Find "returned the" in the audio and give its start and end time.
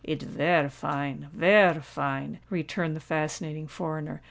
2.49-2.99